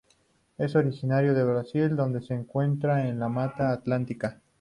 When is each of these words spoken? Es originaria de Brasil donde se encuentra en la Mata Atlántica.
Es 0.57 0.75
originaria 0.75 1.31
de 1.31 1.43
Brasil 1.43 1.95
donde 1.95 2.23
se 2.23 2.33
encuentra 2.33 3.07
en 3.07 3.19
la 3.19 3.29
Mata 3.29 3.71
Atlántica. 3.71 4.41